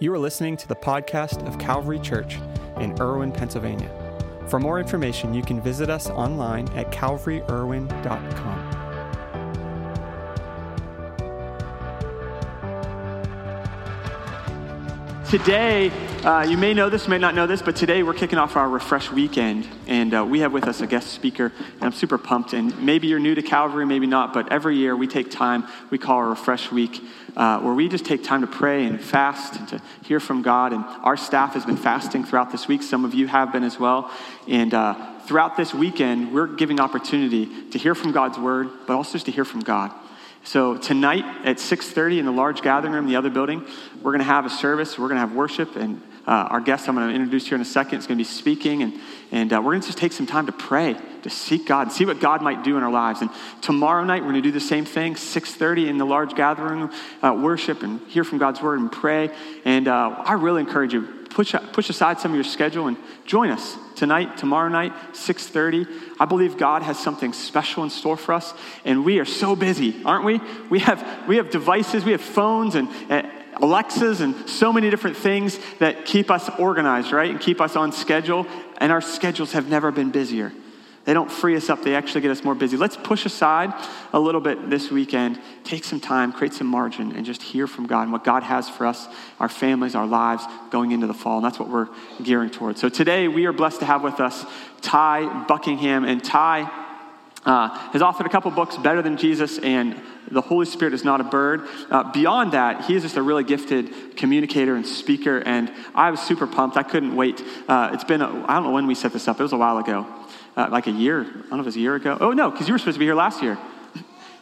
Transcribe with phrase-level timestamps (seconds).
[0.00, 2.38] You are listening to the podcast of Calvary Church
[2.80, 3.88] in Irwin, Pennsylvania.
[4.48, 8.73] For more information, you can visit us online at calvaryirwin.com.
[15.30, 15.90] Today,
[16.22, 18.68] uh, you may know this, may not know this, but today we're kicking off our
[18.68, 22.52] Refresh Weekend, and uh, we have with us a guest speaker, and I'm super pumped.
[22.52, 25.96] And maybe you're new to Calvary, maybe not, but every year we take time, we
[25.96, 27.02] call our Refresh Week,
[27.36, 30.74] uh, where we just take time to pray and fast and to hear from God.
[30.74, 32.82] And our staff has been fasting throughout this week.
[32.82, 34.10] Some of you have been as well.
[34.46, 39.14] And uh, throughout this weekend, we're giving opportunity to hear from God's word, but also
[39.14, 39.90] just to hear from God.
[40.44, 43.64] So tonight at 6:30 in the large gathering room, the other building,
[44.02, 44.98] we're going to have a service.
[44.98, 47.62] We're going to have worship, and uh, our guest I'm going to introduce here in
[47.62, 49.00] a second is going to be speaking, and
[49.32, 51.92] and uh, we're going to just take some time to pray, to seek God, and
[51.92, 53.22] see what God might do in our lives.
[53.22, 53.30] And
[53.62, 56.92] tomorrow night we're going to do the same thing, 6:30 in the large gathering room,
[57.22, 59.30] uh, worship and hear from God's word and pray.
[59.64, 62.96] And uh, I really encourage you push push aside some of your schedule and
[63.26, 65.86] join us tonight, tomorrow night, 6:30.
[66.18, 68.54] I believe God has something special in store for us,
[68.84, 70.40] and we are so busy, aren't we?
[70.70, 75.16] We have we have devices, we have phones and, and Alexas and so many different
[75.16, 77.30] things that keep us organized, right?
[77.30, 78.46] And keep us on schedule,
[78.78, 80.52] and our schedules have never been busier.
[81.04, 82.78] They don't free us up, they actually get us more busy.
[82.78, 83.74] Let's push aside
[84.14, 87.86] a little bit this weekend, take some time, create some margin, and just hear from
[87.86, 89.06] God and what God has for us,
[89.38, 91.36] our families, our lives going into the fall.
[91.36, 91.88] And that's what we're
[92.22, 92.80] gearing towards.
[92.80, 94.46] So today we are blessed to have with us
[94.80, 96.04] Ty Buckingham.
[96.04, 96.70] And Ty
[97.44, 101.20] uh, has authored a couple books, Better Than Jesus and The Holy Spirit is Not
[101.20, 101.68] a Bird.
[101.90, 105.40] Uh, beyond that, he is just a really gifted communicator and speaker.
[105.40, 106.78] And I was super pumped.
[106.78, 107.42] I couldn't wait.
[107.68, 109.76] Uh, it's been, I don't know when we set this up, it was a while
[109.76, 110.23] ago
[110.56, 112.16] uh, like a year, I don't know if it was a year ago.
[112.20, 113.58] Oh, no, because you were supposed to be here last year.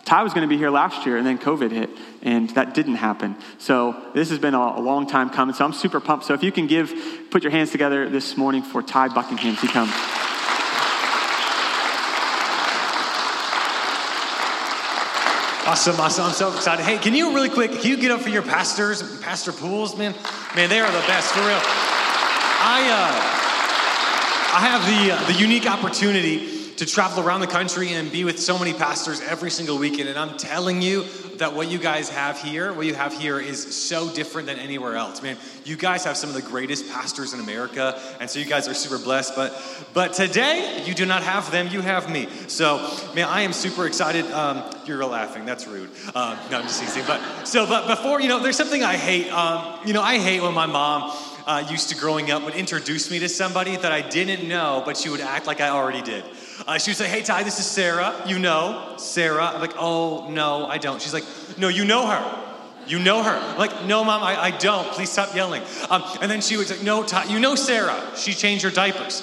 [0.05, 1.89] Ty was going to be here last year, and then COVID hit,
[2.23, 3.37] and that didn't happen.
[3.59, 5.55] So this has been a, a, long time coming.
[5.55, 6.27] So I'm super pumped.
[6.27, 6.93] So if you can give,
[7.31, 9.89] put your hands together this morning for Ty Buckingham to come.
[15.65, 16.25] Awesome, awesome.
[16.25, 16.83] I'm so excited.
[16.85, 20.15] Hey, can you really quick, can you get up for your pastors, Pastor Pools, man?
[20.57, 21.61] Man, they are the best, for real.
[22.65, 23.52] I, uh,
[24.53, 28.39] I have the, uh, the unique opportunity to travel around the country and be with
[28.39, 30.11] so many pastors every single weekend.
[30.11, 31.07] And I'm telling you
[31.39, 34.97] that what you guys have here, what you have here is so different than anywhere
[34.97, 35.23] else.
[35.23, 38.69] Man, you guys have some of the greatest pastors in America, and so you guys
[38.69, 39.35] are super blessed.
[39.35, 39.59] But
[39.95, 42.29] but today, you do not have them, you have me.
[42.49, 42.77] So,
[43.15, 44.31] man, I am super excited.
[44.33, 45.89] Um, you're laughing, that's rude.
[46.15, 47.05] Um, no, I'm just teasing.
[47.07, 49.31] But so, but before, you know, there's something I hate.
[49.33, 51.11] Um, you know, I hate when my mom
[51.47, 54.97] uh, used to growing up would introduce me to somebody that I didn't know, but
[54.97, 56.25] she would act like I already did.
[56.67, 58.15] Uh, she would say, Hey, Ty, this is Sarah.
[58.27, 59.47] You know Sarah.
[59.47, 61.01] I'm like, Oh, no, I don't.
[61.01, 61.25] She's like,
[61.59, 62.49] No, you know her.
[62.87, 63.31] You know her.
[63.31, 64.87] I'm like, no, mom, I, I don't.
[64.89, 65.63] Please stop yelling.
[65.89, 68.03] Um, and then she would say, no, Ty, you know Sarah.
[68.17, 69.23] She changed her diapers.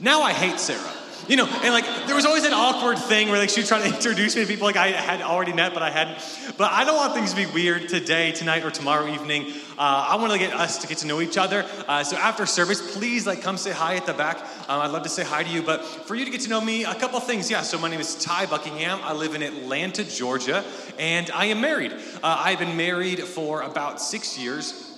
[0.00, 0.95] Now I hate Sarah.
[1.28, 3.80] You know, and like there was always an awkward thing where like she would try
[3.80, 6.18] to introduce me to people like I had already met, but I hadn't.
[6.56, 9.52] But I don't want things to be weird today, tonight, or tomorrow evening.
[9.78, 11.66] Uh, I want to get us to get to know each other.
[11.88, 14.38] Uh, so after service, please like come say hi at the back.
[14.68, 15.62] Um, I'd love to say hi to you.
[15.62, 17.50] But for you to get to know me, a couple things.
[17.50, 17.62] Yeah.
[17.62, 19.00] So my name is Ty Buckingham.
[19.02, 20.64] I live in Atlanta, Georgia,
[20.98, 21.92] and I am married.
[21.92, 24.96] Uh, I've been married for about six years.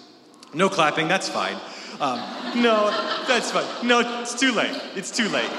[0.53, 1.09] No clapping.
[1.09, 1.56] That's fine.
[2.01, 2.19] Um,
[2.63, 2.91] no,
[3.27, 3.87] that's fine.
[3.87, 4.75] No, it's too late.
[4.95, 5.51] It's too late.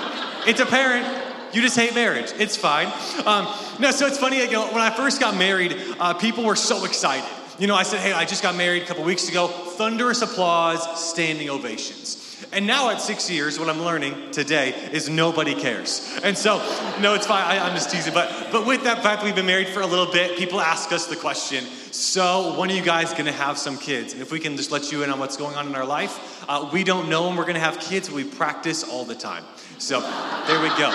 [0.47, 1.05] It's apparent.
[1.53, 2.31] You just hate marriage.
[2.37, 2.87] It's fine.
[3.25, 3.47] Um,
[3.79, 4.41] no, so it's funny.
[4.41, 7.27] You know, when I first got married, uh, people were so excited.
[7.57, 9.47] You know, I said, hey, I just got married a couple weeks ago.
[9.47, 12.28] Thunderous applause, standing ovations.
[12.51, 16.19] And now at six years, what I'm learning today is nobody cares.
[16.23, 16.57] And so,
[16.99, 17.43] no, it's fine.
[17.43, 18.13] I, am just teasing.
[18.13, 20.35] But, but with that fact, we've been married for a little bit.
[20.35, 24.13] People ask us the question so, when are you guys going to have some kids?
[24.13, 26.45] And if we can just let you in on what's going on in our life,
[26.47, 29.43] uh, we don't know when we're going to have kids, we practice all the time.
[29.79, 30.89] So, there we go.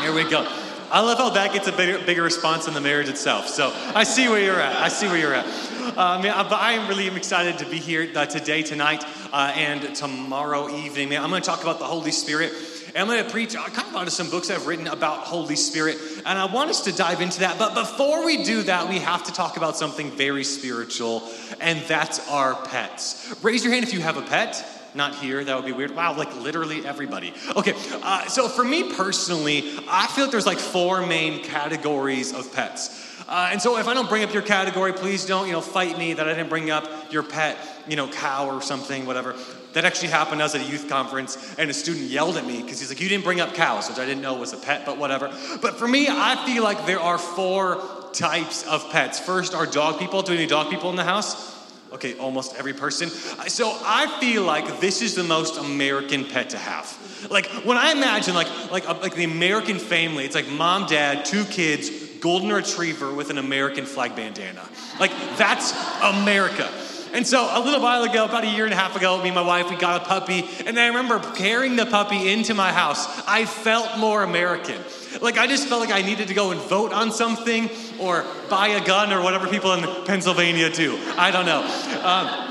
[0.00, 0.46] Here we go.
[0.92, 3.46] I love how that gets a bigger, bigger response than the marriage itself.
[3.46, 4.76] So, I see where you're at.
[4.76, 5.46] I see where you're at.
[5.96, 9.94] Uh, man, but I am really excited to be here uh, today, tonight, uh, and
[9.94, 11.08] tomorrow evening.
[11.08, 12.52] Man, I'm going to talk about the Holy Spirit.
[12.94, 15.56] And I'm going to preach kind of out of some books I've written about Holy
[15.56, 15.96] Spirit.
[16.24, 17.58] And I want us to dive into that.
[17.58, 21.28] But before we do that, we have to talk about something very spiritual,
[21.60, 23.34] and that's our pets.
[23.42, 24.64] Raise your hand if you have a pet.
[24.92, 25.94] Not here, that would be weird.
[25.94, 27.32] Wow, like literally everybody.
[27.56, 32.52] Okay, uh, so for me personally, I feel like there's like four main categories of
[32.52, 33.09] pets.
[33.30, 35.96] Uh, and so if I don't bring up your category, please don't, you know, fight
[35.96, 37.56] me that I didn't bring up your pet,
[37.88, 39.36] you know, cow or something, whatever.
[39.74, 40.40] That actually happened.
[40.40, 43.00] I was at a youth conference, and a student yelled at me because he's like,
[43.00, 45.28] "You didn't bring up cows," which I didn't know was a pet, but whatever.
[45.62, 47.80] But for me, I feel like there are four
[48.12, 49.20] types of pets.
[49.20, 50.22] First are dog people.
[50.22, 51.56] Do we any dog people in the house?
[51.92, 53.10] Okay, almost every person.
[53.10, 56.96] So I feel like this is the most American pet to have.
[57.30, 61.44] Like when I imagine like like like the American family, it's like mom, dad, two
[61.44, 64.68] kids, golden retriever with an American flag bandana.
[64.98, 65.72] Like that's
[66.02, 66.70] America.
[67.12, 69.34] And so a little while ago, about a year and a half ago, me and
[69.34, 70.48] my wife, we got a puppy.
[70.64, 73.06] And I remember carrying the puppy into my house.
[73.26, 74.80] I felt more American.
[75.20, 77.68] Like I just felt like I needed to go and vote on something
[77.98, 80.96] or buy a gun or whatever people in Pennsylvania do.
[81.16, 81.62] I don't know.
[82.04, 82.50] Um,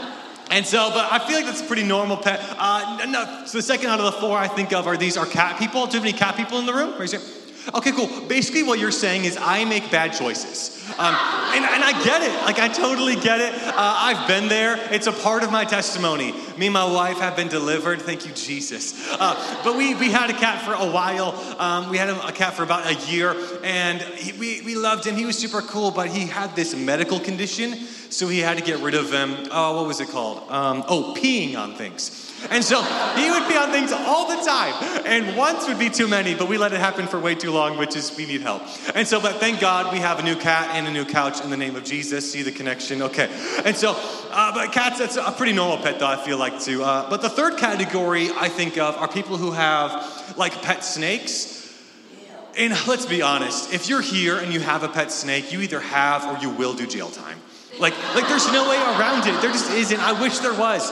[0.51, 2.41] and so, but I feel like that's a pretty normal pet.
[2.57, 5.25] Uh, no, so the second out of the four I think of are these are
[5.25, 5.85] cat people.
[5.85, 6.99] Do you have any cat people in the room?
[6.99, 7.21] Raise your
[7.73, 8.07] Okay, cool.
[8.27, 10.78] Basically, what you're saying is I make bad choices.
[10.97, 11.15] Um,
[11.55, 12.33] and, and, I get it.
[12.45, 13.53] Like, I totally get it.
[13.53, 14.77] Uh, I've been there.
[14.93, 16.33] It's a part of my testimony.
[16.57, 18.01] Me and my wife have been delivered.
[18.01, 19.07] Thank you, Jesus.
[19.11, 21.33] Uh, but we, we had a cat for a while.
[21.59, 25.15] Um, we had a cat for about a year, and he, we, we loved him.
[25.15, 27.75] He was super cool, but he had this medical condition,
[28.09, 29.47] so he had to get rid of him.
[29.51, 30.49] Oh, what was it called?
[30.51, 32.29] Um, oh, peeing on things.
[32.49, 32.81] And so
[33.15, 34.73] he would be on things all the time.
[35.05, 37.77] And once would be too many, but we let it happen for way too long,
[37.77, 38.63] which is we need help.
[38.95, 41.49] And so, but thank God we have a new cat and a new couch in
[41.49, 42.31] the name of Jesus.
[42.31, 43.01] See the connection?
[43.01, 43.29] Okay.
[43.65, 43.93] And so,
[44.31, 46.83] uh, but cats, that's a pretty normal pet, though, I feel like, too.
[46.83, 51.57] Uh, but the third category I think of are people who have like pet snakes.
[52.57, 55.79] And let's be honest, if you're here and you have a pet snake, you either
[55.79, 57.37] have or you will do jail time.
[57.79, 59.39] Like, like there's no way around it.
[59.41, 59.99] There just isn't.
[59.99, 60.91] I wish there was.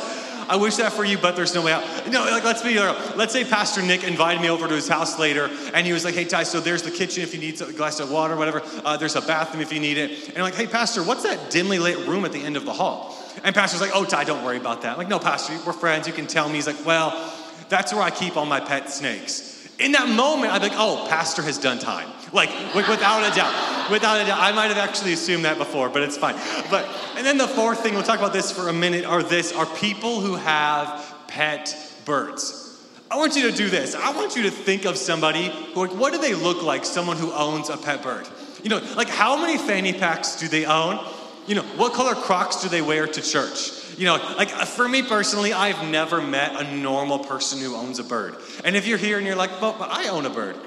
[0.50, 1.84] I wish that for you, but there's no way out.
[2.10, 2.80] No, like let's be
[3.16, 6.16] let's say Pastor Nick invited me over to his house later, and he was like,
[6.16, 8.62] "Hey Ty, so there's the kitchen if you need a glass of water, whatever.
[8.86, 11.50] Uh, there's a bathroom if you need it." And I'm like, "Hey Pastor, what's that
[11.50, 14.44] dimly lit room at the end of the hall?" And Pastor's like, "Oh Ty, don't
[14.44, 16.08] worry about that." I'm like, "No, Pastor, we're friends.
[16.08, 17.34] You can tell me." He's like, "Well,
[17.70, 21.06] that's where I keep all my pet snakes." In that moment, I'd be like, "Oh,
[21.10, 24.40] Pastor has done time." Like, like without a doubt, without a doubt.
[24.40, 26.36] I might have actually assumed that before, but it's fine.
[26.70, 29.54] But and then the fourth thing, we'll talk about this for a minute, are this
[29.54, 31.76] are people who have pet
[32.06, 32.64] birds.
[33.10, 33.96] I want you to do this.
[33.96, 37.16] I want you to think of somebody who, like, what do they look like, someone
[37.16, 38.28] who owns a pet bird?
[38.64, 41.00] You know, like how many fanny packs do they own?
[41.48, 43.72] You know, what color Crocs do they wear to church?
[43.98, 48.04] You know, like for me personally, I've never met a normal person who owns a
[48.04, 48.36] bird.
[48.64, 50.58] And if you're here and you're like, well, but I own a bird,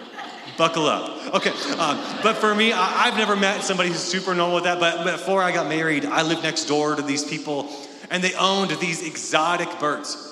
[0.57, 1.35] buckle up.
[1.35, 4.81] Okay, um, but for me, I, have never met somebody who's super normal with that.
[4.81, 7.71] But before I got married, I lived next door to these people,
[8.11, 10.27] and they owned these exotic birds.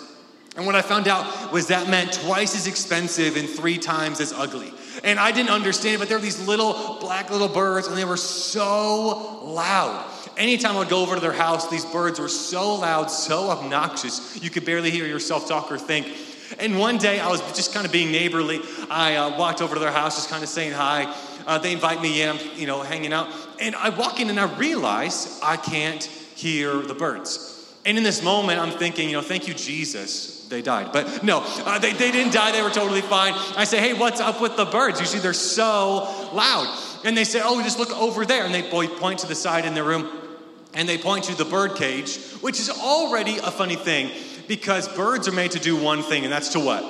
[0.57, 4.33] And what I found out was that meant twice as expensive and three times as
[4.33, 4.73] ugly.
[5.05, 8.05] And I didn't understand it, but there were these little black little birds, and they
[8.05, 10.05] were so loud.
[10.39, 14.41] Anytime I would go over to their house, these birds were so loud, so obnoxious,
[14.41, 16.07] you could barely hear yourself talk or think.
[16.61, 18.61] And one day I was just kind of being neighborly.
[18.89, 21.13] I uh, walked over to their house, just kind of saying hi.
[21.45, 23.35] Uh, they invite me in, you know, hanging out.
[23.61, 27.75] And I walk in and I realize I can't hear the birds.
[27.85, 30.93] And in this moment, I'm thinking, you know, thank you, Jesus, they died.
[30.93, 32.53] But no, uh, they, they didn't die.
[32.53, 33.33] They were totally fine.
[33.57, 35.01] I say, hey, what's up with the birds?
[35.01, 36.85] You see, they're so loud.
[37.05, 38.45] And they say, oh, just look over there.
[38.45, 40.09] And they point to the side in the room
[40.79, 44.13] and they point to the bird cage, which is already a funny thing
[44.47, 46.85] because birds are made to do one thing, and that's to what?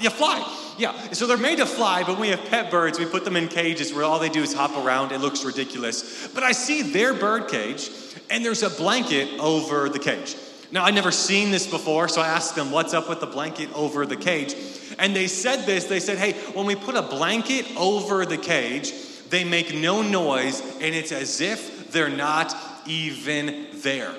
[0.00, 0.44] You fly.
[0.76, 3.36] Yeah, so they're made to fly, but when we have pet birds, we put them
[3.36, 5.12] in cages where all they do is hop around.
[5.12, 6.26] It looks ridiculous.
[6.34, 7.88] But I see their bird cage,
[8.30, 10.34] and there's a blanket over the cage.
[10.72, 13.72] Now, I'd never seen this before, so I asked them, What's up with the blanket
[13.76, 14.56] over the cage?
[14.98, 18.92] And they said this they said, Hey, when we put a blanket over the cage,
[19.30, 24.14] they make no noise, and it's as if they're not even there.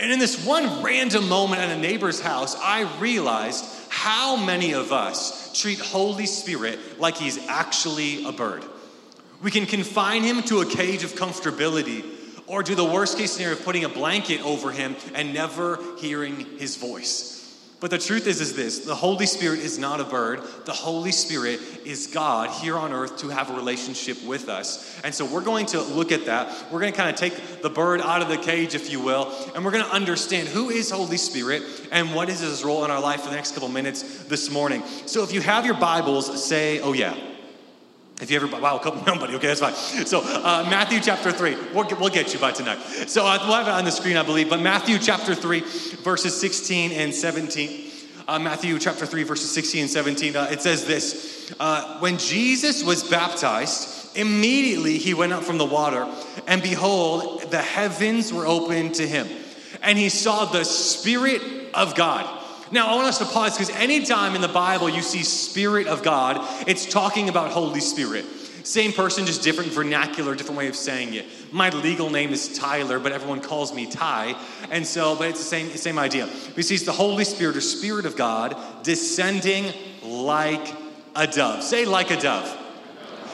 [0.00, 4.92] And in this one random moment at a neighbor's house, I realized how many of
[4.92, 8.64] us treat Holy Spirit like he's actually a bird.
[9.42, 12.04] We can confine him to a cage of comfortability
[12.46, 16.44] or do the worst case scenario of putting a blanket over him and never hearing
[16.58, 17.33] his voice.
[17.84, 20.40] But the truth is, is this the Holy Spirit is not a bird.
[20.64, 24.98] The Holy Spirit is God here on earth to have a relationship with us.
[25.04, 26.48] And so we're going to look at that.
[26.72, 29.30] We're going to kind of take the bird out of the cage, if you will,
[29.54, 31.62] and we're going to understand who is Holy Spirit
[31.92, 34.82] and what is his role in our life for the next couple minutes this morning.
[35.04, 37.33] So if you have your Bibles, say, oh yeah.
[38.20, 39.74] If you ever, wow, a couple, nobody, okay, that's fine.
[40.06, 42.78] So, uh, Matthew chapter 3, we'll get, we'll get you by tonight.
[43.08, 45.60] So, uh, we'll have it on the screen, I believe, but Matthew chapter 3,
[46.02, 47.90] verses 16 and 17.
[48.26, 52.84] Uh, Matthew chapter 3, verses 16 and 17, uh, it says this uh, When Jesus
[52.84, 56.08] was baptized, immediately he went up from the water,
[56.46, 59.26] and behold, the heavens were opened to him,
[59.82, 61.42] and he saw the Spirit
[61.74, 62.43] of God
[62.74, 66.02] now, I want us to pause because anytime in the Bible you see Spirit of
[66.02, 68.24] God, it's talking about Holy Spirit.
[68.64, 71.24] Same person, just different vernacular, different way of saying it.
[71.52, 74.34] My legal name is Tyler, but everyone calls me Ty.
[74.72, 76.28] And so, but it's the same, same idea.
[76.56, 80.74] We see the Holy Spirit or Spirit of God descending like
[81.14, 81.62] a dove.
[81.62, 82.58] Say, like a dove.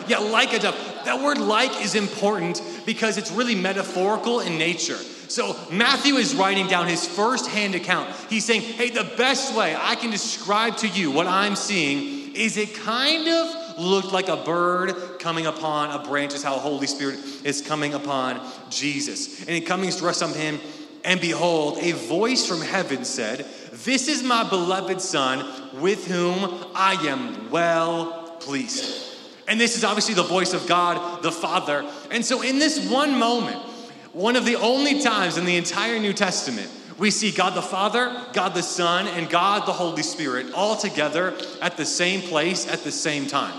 [0.07, 0.77] Yeah, like a dove.
[1.07, 4.99] That word like is important because it's really metaphorical in nature.
[5.31, 8.13] So Matthew is writing down his first-hand account.
[8.29, 12.57] He's saying, hey, the best way I can describe to you what I'm seeing is
[12.57, 16.89] it kind of looked like a bird coming upon a branch, is how the Holy
[16.89, 19.41] Spirit is coming upon Jesus.
[19.41, 20.59] And it comes to rest on him,
[21.05, 26.95] and behold, a voice from heaven said, This is my beloved Son, with whom I
[27.07, 29.17] am well pleased.
[29.47, 31.89] And this is obviously the voice of God the Father.
[32.11, 33.70] And so, in this one moment,
[34.13, 38.27] one of the only times in the entire New Testament, we see God the Father,
[38.33, 42.85] God the Son, and God the Holy Spirit all together at the same place at
[42.85, 43.55] the same time.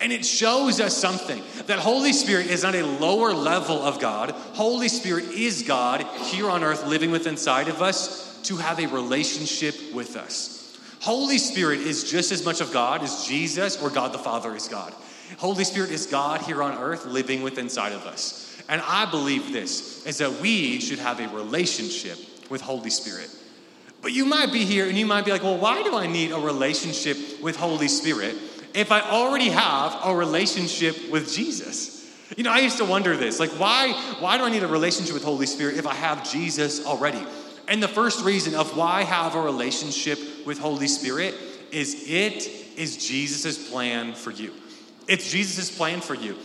[0.00, 4.30] And it shows us something that Holy Spirit is not a lower level of God.
[4.30, 8.86] Holy Spirit is God here on earth living within inside of us to have a
[8.86, 10.76] relationship with us.
[11.00, 14.68] Holy Spirit is just as much of God as Jesus or God the Father is
[14.68, 14.92] God.
[15.38, 18.62] Holy Spirit is God here on earth living within inside of us.
[18.68, 22.18] And I believe this is that we should have a relationship
[22.50, 23.30] with Holy Spirit.
[24.02, 26.32] But you might be here and you might be like, well, why do I need
[26.32, 28.36] a relationship with Holy Spirit
[28.74, 31.96] if I already have a relationship with Jesus?
[32.36, 35.14] You know, I used to wonder this like, why, why do I need a relationship
[35.14, 37.24] with Holy Spirit if I have Jesus already?
[37.68, 41.34] And the first reason of why I have a relationship with Holy Spirit
[41.72, 44.52] is it is Jesus' plan for you.
[45.08, 46.36] It's Jesus' plan for you.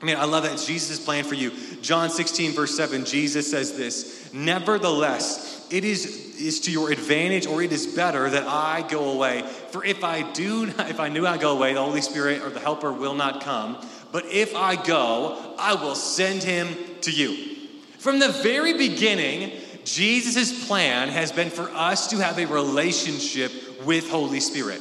[0.00, 0.52] I mean, I love that.
[0.52, 1.52] It's Jesus' plan for you.
[1.82, 7.62] John 16, verse 7, Jesus says this Nevertheless, it is, is to your advantage or
[7.62, 9.42] it is better that I go away.
[9.70, 12.60] For if I do, if I knew I go away, the Holy Spirit or the
[12.60, 13.86] Helper will not come.
[14.10, 17.56] But if I go, I will send him to you.
[17.98, 19.52] From the very beginning,
[19.84, 23.52] Jesus' plan has been for us to have a relationship
[23.84, 24.80] with Holy Spirit.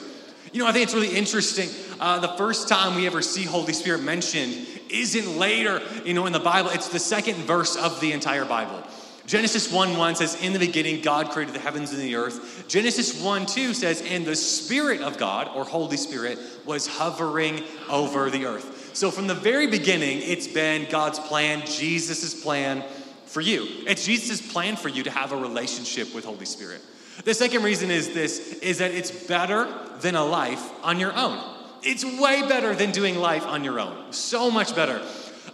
[0.51, 1.69] You know, I think it's really interesting.
[1.99, 6.33] Uh, the first time we ever see Holy Spirit mentioned isn't later, you know, in
[6.33, 6.71] the Bible.
[6.71, 8.83] It's the second verse of the entire Bible.
[9.27, 12.67] Genesis 1 1 says, In the beginning, God created the heavens and the earth.
[12.67, 18.31] Genesis 1 2 says, And the Spirit of God, or Holy Spirit, was hovering over
[18.31, 18.95] the earth.
[18.95, 22.83] So from the very beginning, it's been God's plan, Jesus' plan
[23.25, 23.67] for you.
[23.85, 26.81] It's Jesus' plan for you to have a relationship with Holy Spirit.
[27.23, 29.67] The second reason is this is that it's better
[30.01, 31.39] than a life on your own.
[31.81, 34.11] It's way better than doing life on your own.
[34.11, 35.01] So much better.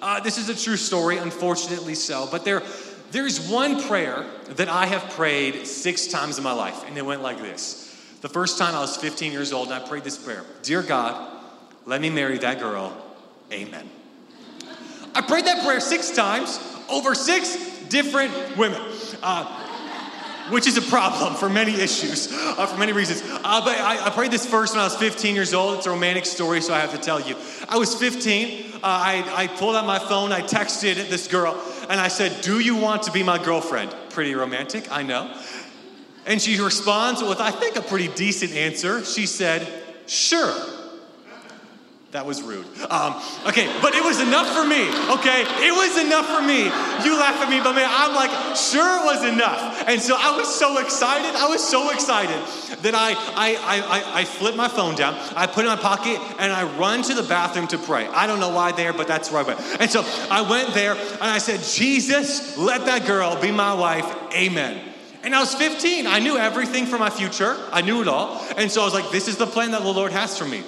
[0.02, 2.64] Uh, this is a true story, unfortunately so, but there,
[3.12, 7.22] there's one prayer that I have prayed six times in my life, and it went
[7.22, 7.82] like this.
[8.22, 11.32] The first time I was 15 years old, and I prayed this prayer Dear God,
[11.86, 12.96] let me marry that girl.
[13.52, 13.90] Amen.
[15.14, 16.60] I prayed that prayer six times
[16.90, 17.56] over six
[17.90, 18.82] different women.
[19.22, 19.65] Uh,
[20.50, 23.22] which is a problem for many issues, uh, for many reasons.
[23.24, 25.78] Uh, but I, I, prayed this first when I was 15 years old.
[25.78, 27.36] It's a romantic story, so I have to tell you.
[27.68, 28.74] I was 15.
[28.76, 31.60] Uh, I, I pulled out my phone, I texted this girl,
[31.90, 33.96] and I said, Do you want to be my girlfriend?
[34.10, 35.36] Pretty romantic, I know.
[36.26, 39.04] And she responds with, I think, a pretty decent answer.
[39.04, 39.68] She said,
[40.08, 40.54] Sure.
[42.16, 42.66] That was rude.
[42.90, 44.88] Um, okay, but it was enough for me,
[45.20, 45.44] okay?
[45.68, 46.64] It was enough for me.
[47.04, 49.84] You laugh at me, but man, I'm like, sure it was enough.
[49.86, 51.36] And so I was so excited.
[51.36, 52.40] I was so excited
[52.84, 56.18] that I, I, I, I, flip my phone down, I put it in my pocket,
[56.40, 58.08] and I run to the bathroom to pray.
[58.08, 59.60] I don't know why there, but that's where I went.
[59.82, 64.06] And so I went there and I said, Jesus, let that girl be my wife.
[64.34, 64.82] Amen.
[65.26, 66.08] And I was 15.
[66.08, 67.58] I knew everything for my future.
[67.74, 68.42] I knew it all.
[68.56, 70.64] And so I was like, this is the plan that the Lord has for me.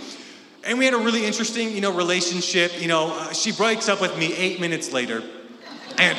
[0.67, 2.81] And we had a really interesting, you know, relationship.
[2.81, 5.23] You know, uh, she breaks up with me eight minutes later.
[5.97, 6.17] And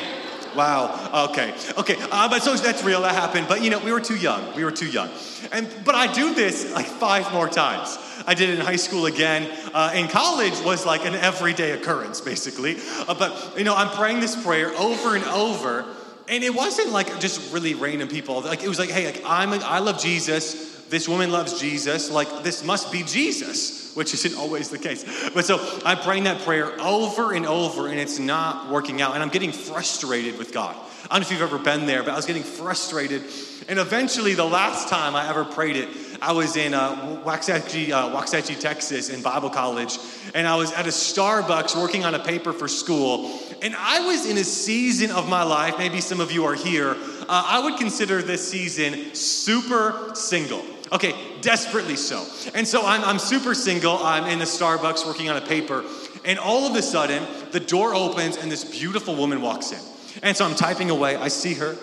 [0.55, 1.95] wow, okay, okay.
[2.11, 3.47] Uh, but so that's real, that happened.
[3.47, 4.55] But you know, we were too young.
[4.55, 5.11] We were too young.
[5.51, 7.95] And but I do this like five more times.
[8.25, 9.47] I did it in high school again.
[9.71, 12.77] Uh, in college was like an everyday occurrence, basically.
[13.07, 15.85] Uh, but you know, I'm praying this prayer over and over,
[16.27, 18.41] and it wasn't like just really random people.
[18.41, 20.87] Like it was like, hey, like I'm, I love Jesus.
[20.87, 22.09] This woman loves Jesus.
[22.09, 25.03] Like this must be Jesus which isn't always the case.
[25.33, 29.13] But so I'm praying that prayer over and over, and it's not working out.
[29.13, 30.73] And I'm getting frustrated with God.
[31.03, 33.23] I don't know if you've ever been there, but I was getting frustrated.
[33.67, 35.89] And eventually, the last time I ever prayed it,
[36.21, 39.97] I was in uh, Waxahachie, uh, Waxahachie, Texas, in Bible college,
[40.33, 43.37] and I was at a Starbucks working on a paper for school.
[43.61, 46.91] And I was in a season of my life, maybe some of you are here,
[46.91, 50.63] uh, I would consider this season super single.
[50.91, 52.25] Okay, desperately so.
[52.53, 53.97] And so I'm, I'm super single.
[53.97, 55.83] I'm in the Starbucks working on a paper.
[56.25, 59.79] And all of a sudden, the door opens and this beautiful woman walks in.
[60.23, 61.15] And so I'm typing away.
[61.15, 61.75] I see her.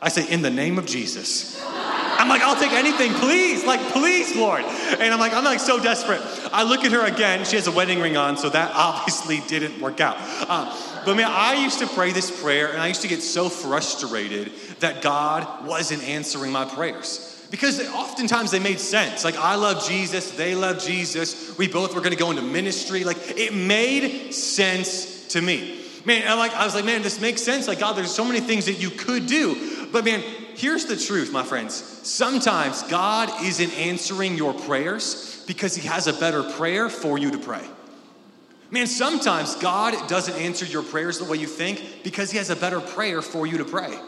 [0.00, 1.60] I say, In the name of Jesus.
[2.18, 3.64] I'm like, I'll take anything, please.
[3.64, 4.62] Like, please, Lord.
[4.64, 6.20] And I'm like, I'm like so desperate.
[6.52, 7.44] I look at her again.
[7.44, 10.16] She has a wedding ring on, so that obviously didn't work out.
[10.18, 13.48] Uh, but man, I used to pray this prayer, and I used to get so
[13.48, 14.50] frustrated
[14.80, 19.24] that God wasn't answering my prayers because oftentimes they made sense.
[19.24, 23.04] Like, I love Jesus, they love Jesus, we both were gonna go into ministry.
[23.04, 25.80] Like, it made sense to me.
[26.04, 27.68] Man, I like, I was like, man, this makes sense.
[27.68, 29.86] Like, God, there's so many things that you could do.
[29.92, 30.22] But man,
[30.54, 31.74] here's the truth, my friends.
[31.74, 37.38] Sometimes God isn't answering your prayers because He has a better prayer for you to
[37.38, 37.66] pray.
[38.70, 42.56] Man, sometimes God doesn't answer your prayers the way you think because He has a
[42.56, 43.98] better prayer for you to pray.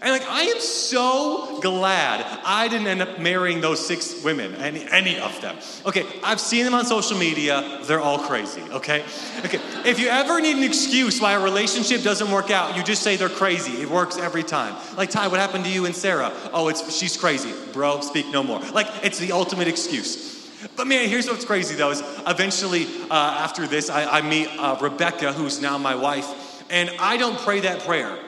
[0.00, 4.86] And like, I am so glad I didn't end up marrying those six women, any,
[4.90, 5.56] any of them.
[5.86, 7.80] Okay, I've seen them on social media.
[7.84, 9.04] They're all crazy, okay?
[9.44, 13.02] Okay, if you ever need an excuse why a relationship doesn't work out, you just
[13.02, 13.80] say they're crazy.
[13.80, 14.74] It works every time.
[14.96, 16.32] Like, Ty, what happened to you and Sarah?
[16.52, 17.52] Oh, it's she's crazy.
[17.72, 18.60] Bro, speak no more.
[18.72, 20.34] Like, it's the ultimate excuse.
[20.76, 24.78] But man, here's what's crazy though is eventually uh, after this, I, I meet uh,
[24.80, 26.26] Rebecca, who's now my wife,
[26.70, 28.18] and I don't pray that prayer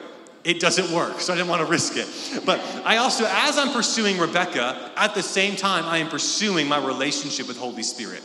[0.45, 2.45] it doesn't work, so I didn't want to risk it.
[2.45, 6.85] But I also, as I'm pursuing Rebecca, at the same time, I am pursuing my
[6.85, 8.23] relationship with Holy Spirit.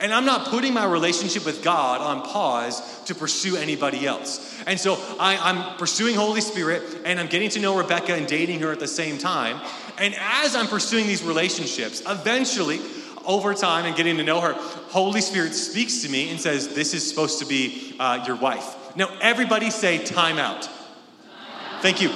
[0.00, 4.62] And I'm not putting my relationship with God on pause to pursue anybody else.
[4.66, 8.60] And so I, am pursuing Holy Spirit and I'm getting to know Rebecca and dating
[8.60, 9.60] her at the same time.
[9.96, 12.80] And as I'm pursuing these relationships, eventually,
[13.24, 14.54] over time and getting to know her,
[14.88, 18.74] Holy Spirit speaks to me and says, This is supposed to be uh, your wife.
[18.96, 20.68] Now, everybody say, time out.
[21.80, 22.10] Thank you.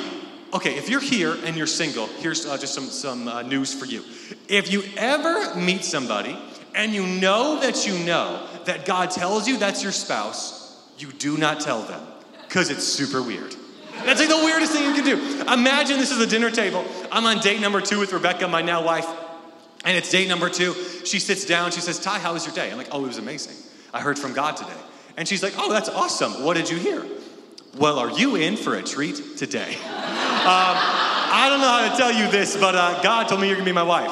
[0.55, 3.87] Okay, if you're here and you're single, here's uh, just some, some uh, news for
[3.87, 4.05] you.
[4.49, 6.37] If you ever meet somebody
[6.75, 11.39] and you know that you know that God tells you that's your spouse, you do
[11.39, 12.01] not tell them
[12.49, 13.57] because it's super weird.
[14.05, 15.53] That's like the weirdest thing you can do.
[15.53, 16.85] Imagine this is a dinner table.
[17.11, 19.07] I'm on date number two with Rebecca, my now wife,
[19.85, 20.75] and it's date number two.
[21.05, 22.71] She sits down, she says, Ty, how was your day?
[22.71, 23.57] I'm like, oh, it was amazing.
[23.95, 24.71] I heard from God today.
[25.17, 26.45] And she's like, oh, that's awesome.
[26.45, 27.07] What did you hear?
[27.79, 29.77] Well, are you in for a treat today?
[30.43, 30.49] Um,
[31.35, 33.65] I don't know how to tell you this, but uh, God told me you're gonna
[33.65, 34.11] be my wife.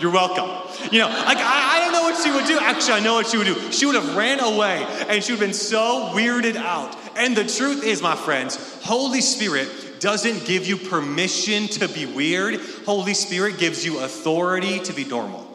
[0.00, 0.50] You're welcome.
[0.90, 2.58] You know, like I, I don't know what she would do.
[2.60, 3.72] Actually, I know what she would do.
[3.72, 6.96] She would have ran away and she would have been so weirded out.
[7.16, 9.68] And the truth is, my friends, Holy Spirit
[10.00, 12.60] doesn't give you permission to be weird.
[12.84, 15.46] Holy Spirit gives you authority to be normal.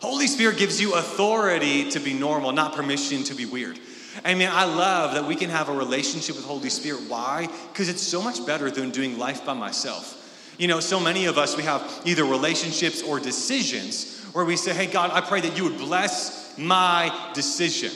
[0.00, 3.78] Holy Spirit gives you authority to be normal, not permission to be weird.
[4.24, 7.02] I mean, I love that we can have a relationship with Holy Spirit.
[7.08, 7.48] Why?
[7.72, 10.20] Because it's so much better than doing life by myself.
[10.58, 14.72] You know, so many of us, we have either relationships or decisions where we say,
[14.72, 17.90] hey, God, I pray that you would bless my decision.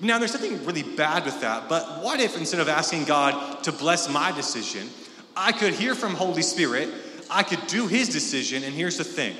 [0.00, 3.70] Now, there's something really bad with that, but what if instead of asking God to
[3.70, 4.88] bless my decision,
[5.36, 6.88] I could hear from Holy Spirit,
[7.30, 9.36] I could do his decision, and here's the thing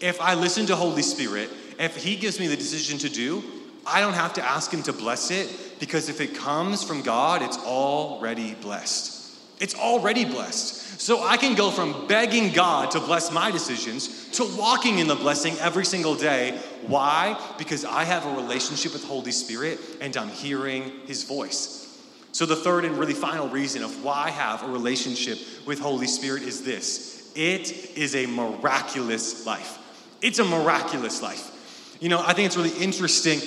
[0.00, 3.42] if I listen to Holy Spirit, if he gives me the decision to do,
[3.88, 7.42] I don't have to ask Him to bless it because if it comes from God,
[7.42, 9.14] it's already blessed.
[9.60, 11.00] It's already blessed.
[11.00, 15.14] So I can go from begging God to bless my decisions to walking in the
[15.14, 16.58] blessing every single day.
[16.86, 17.40] Why?
[17.56, 21.84] Because I have a relationship with Holy Spirit and I'm hearing His voice.
[22.32, 26.06] So, the third and really final reason of why I have a relationship with Holy
[26.06, 29.78] Spirit is this it is a miraculous life.
[30.20, 31.54] It's a miraculous life.
[32.00, 33.40] You know, I think it's really interesting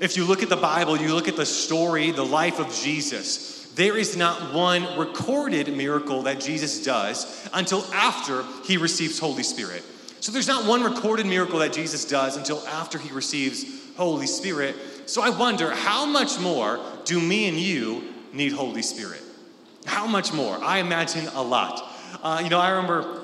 [0.00, 3.66] if you look at the Bible, you look at the story, the life of Jesus,
[3.74, 9.82] there is not one recorded miracle that Jesus does until after he receives Holy Spirit.
[10.20, 13.64] So there's not one recorded miracle that Jesus does until after he receives
[13.96, 14.74] Holy Spirit.
[15.06, 19.22] So I wonder, how much more do me and you need Holy Spirit?
[19.86, 20.58] How much more?
[20.62, 21.82] I imagine a lot.
[22.22, 23.22] Uh, you know, I remember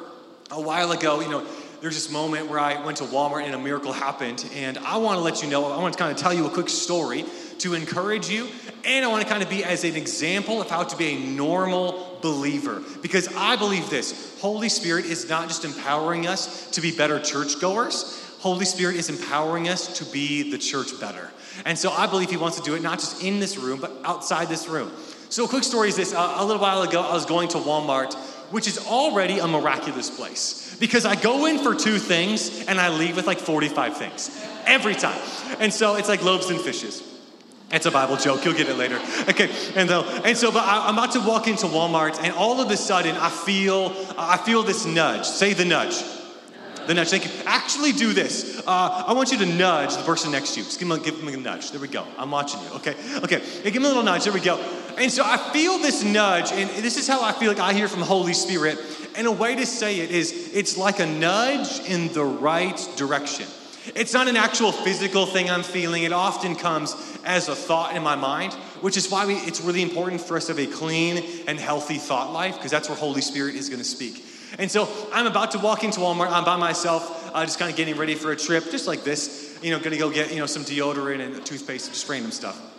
[0.50, 1.44] a while ago, you know,
[1.84, 4.48] there's this moment where I went to Walmart and a miracle happened.
[4.54, 6.50] And I want to let you know, I want to kind of tell you a
[6.50, 7.26] quick story
[7.58, 8.48] to encourage you.
[8.86, 11.18] And I want to kind of be as an example of how to be a
[11.18, 12.82] normal believer.
[13.02, 18.18] Because I believe this Holy Spirit is not just empowering us to be better churchgoers,
[18.38, 21.30] Holy Spirit is empowering us to be the church better.
[21.66, 23.92] And so I believe He wants to do it not just in this room, but
[24.04, 24.90] outside this room.
[25.28, 28.14] So, a quick story is this a little while ago, I was going to Walmart,
[28.54, 32.88] which is already a miraculous place because I go in for two things and I
[32.88, 34.30] leave with like 45 things
[34.64, 35.20] every time.
[35.58, 37.02] And so it's like loaves and fishes.
[37.72, 38.44] It's a Bible joke.
[38.44, 39.00] You'll get it later.
[39.28, 42.60] Okay, and so and so, but I, am about to walk into Walmart, and all
[42.60, 45.24] of a sudden, I feel I feel this nudge.
[45.26, 46.00] Say the nudge.
[46.86, 47.08] The nudge.
[47.08, 47.32] Thank you.
[47.46, 48.62] Actually, do this.
[48.64, 50.66] Uh, I want you to nudge the person next to you.
[50.66, 51.72] Just give them, a, give them a nudge.
[51.72, 52.06] There we go.
[52.16, 52.68] I'm watching you.
[52.74, 52.94] Okay.
[53.24, 53.40] Okay.
[53.40, 54.22] Hey, give them a little nudge.
[54.22, 54.56] There we go.
[54.98, 57.88] And so I feel this nudge, and this is how I feel like I hear
[57.88, 58.78] from the Holy Spirit.
[59.16, 63.46] And a way to say it is it's like a nudge in the right direction.
[63.94, 66.04] It's not an actual physical thing I'm feeling.
[66.04, 69.82] It often comes as a thought in my mind, which is why we, it's really
[69.82, 73.20] important for us to have a clean and healthy thought life, because that's where Holy
[73.20, 74.24] Spirit is going to speak.
[74.58, 76.30] And so I'm about to walk into Walmart.
[76.30, 79.58] I'm by myself, uh, just kind of getting ready for a trip, just like this.
[79.62, 82.73] You know, going to go get you know some deodorant and toothpaste, just random stuff.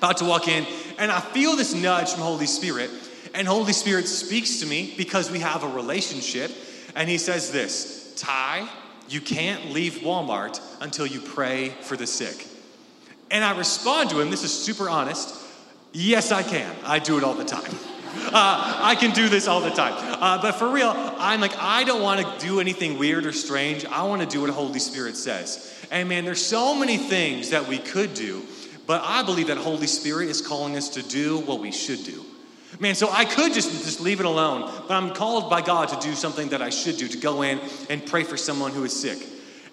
[0.00, 2.88] About to walk in, and I feel this nudge from Holy Spirit,
[3.34, 6.50] and Holy Spirit speaks to me because we have a relationship,
[6.96, 8.66] and He says this, Ty,
[9.10, 12.46] you can't leave Walmart until you pray for the sick.
[13.30, 15.36] And I respond to him, this is super honest.
[15.92, 16.74] Yes, I can.
[16.82, 17.74] I do it all the time.
[18.12, 19.94] Uh, I can do this all the time.
[19.96, 23.84] Uh, but for real, I'm like, I don't want to do anything weird or strange.
[23.84, 25.72] I want to do what Holy Spirit says.
[25.92, 28.42] And man, there's so many things that we could do,
[28.90, 32.24] but I believe that Holy Spirit is calling us to do what we should do.
[32.80, 36.00] Man, so I could just, just leave it alone, but I'm called by God to
[36.00, 39.00] do something that I should do, to go in and pray for someone who is
[39.00, 39.24] sick.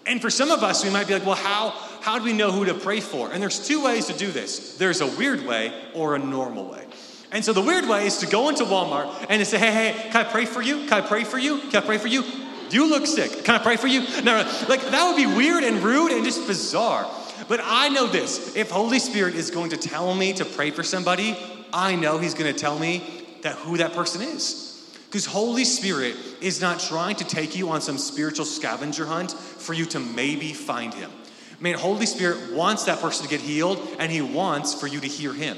[0.06, 2.52] And for some of us, we might be like, well, how, how do we know
[2.52, 3.32] who to pray for?
[3.32, 6.86] And there's two ways to do this there's a weird way or a normal way.
[7.32, 10.10] And so the weird way is to go into Walmart and to say, hey, hey,
[10.12, 10.82] can I pray for you?
[10.82, 11.58] Can I pray for you?
[11.58, 12.24] Can I pray for you?
[12.70, 13.44] You look sick.
[13.46, 14.02] Can I pray for you?
[14.22, 14.66] No, no.
[14.70, 17.12] Like that would be weird and rude and just bizarre.
[17.48, 20.84] But I know this if Holy Spirit is going to tell me to pray for
[20.84, 21.38] somebody,
[21.74, 23.04] I know He's going to tell me
[23.44, 24.68] that who that person is.
[25.06, 29.74] Because Holy Spirit is not trying to take you on some spiritual scavenger hunt for
[29.74, 31.10] you to maybe find Him.
[31.60, 35.08] Man, Holy Spirit wants that person to get healed, and He wants for you to
[35.08, 35.58] hear Him.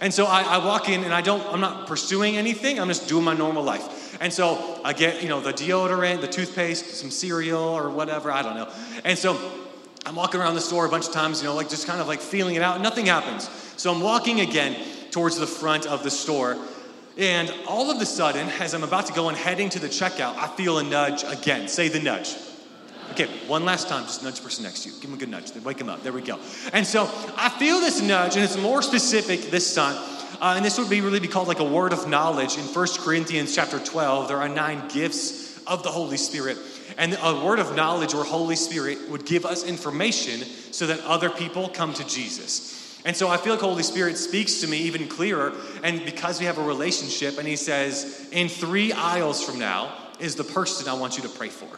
[0.00, 3.08] And so I, I, walk in and I don't, I'm not pursuing anything, I'm just
[3.08, 4.16] doing my normal life.
[4.20, 8.42] And so I get, you know, the deodorant, the toothpaste, some cereal or whatever, I
[8.42, 8.68] don't know.
[9.04, 9.34] And so
[10.10, 12.08] I'm walking around the store a bunch of times, you know, like just kind of
[12.08, 13.48] like feeling it out, nothing happens.
[13.76, 14.76] So I'm walking again
[15.12, 16.58] towards the front of the store.
[17.16, 20.34] And all of a sudden, as I'm about to go and heading to the checkout,
[20.34, 21.68] I feel a nudge again.
[21.68, 22.34] Say the nudge.
[23.12, 24.96] Okay, one last time, just nudge the person next to you.
[24.96, 25.52] Give him a good nudge.
[25.52, 26.02] Then wake him up.
[26.02, 26.40] There we go.
[26.72, 27.04] And so
[27.36, 29.94] I feel this nudge, and it's more specific this time.
[30.40, 32.58] Uh, and this would be really be called like a word of knowledge.
[32.58, 36.58] In 1 Corinthians chapter 12, there are nine gifts of the Holy Spirit.
[37.00, 41.30] And a word of knowledge where Holy Spirit would give us information so that other
[41.30, 43.00] people come to Jesus.
[43.06, 45.54] And so I feel like Holy Spirit speaks to me even clearer.
[45.82, 50.36] And because we have a relationship, and He says, in three aisles from now is
[50.36, 51.68] the person I want you to pray for.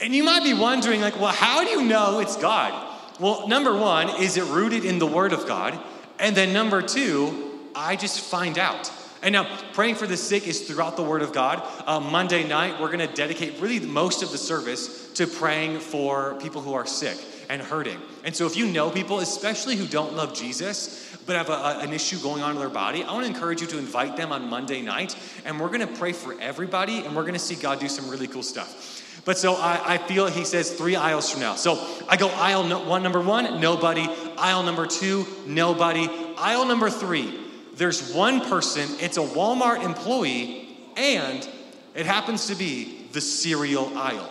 [0.00, 2.96] And you might be wondering, like, well, how do you know it's God?
[3.18, 5.76] Well, number one, is it rooted in the Word of God?
[6.20, 8.92] And then number two, I just find out.
[9.26, 11.60] And now, praying for the sick is throughout the Word of God.
[11.84, 16.36] Uh, Monday night, we're going to dedicate really most of the service to praying for
[16.40, 17.18] people who are sick
[17.50, 18.00] and hurting.
[18.22, 21.78] And so, if you know people, especially who don't love Jesus, but have a, a,
[21.80, 24.30] an issue going on in their body, I want to encourage you to invite them
[24.30, 25.16] on Monday night.
[25.44, 28.08] And we're going to pray for everybody, and we're going to see God do some
[28.08, 29.22] really cool stuff.
[29.24, 31.56] But so I, I feel he says three aisles from now.
[31.56, 34.06] So I go aisle no, one, number one, nobody.
[34.38, 36.08] Aisle number two, nobody.
[36.38, 37.40] Aisle number three,
[37.76, 41.48] there's one person, it's a Walmart employee, and
[41.94, 44.30] it happens to be the cereal aisle.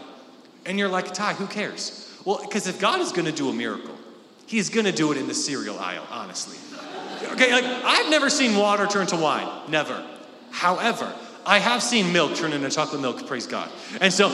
[0.66, 2.02] And you're like, Ty, who cares?
[2.26, 3.96] Well, because if God is going to do a miracle,
[4.48, 6.58] He's going to do it in the cereal aisle, honestly.
[7.32, 10.06] Okay, like I've never seen water turn to wine, never.
[10.52, 11.12] However,
[11.46, 13.70] I have seen milk turn into chocolate milk, praise God.
[14.02, 14.30] And so